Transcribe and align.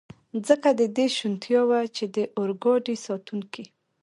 ځکه 0.47 0.69
د 0.79 0.81
دې 0.97 1.07
شونتیا 1.17 1.61
وه، 1.69 1.79
چې 1.95 2.05
د 2.15 2.17
اورګاډي 2.37 2.95
ساتونکي. 3.05 3.63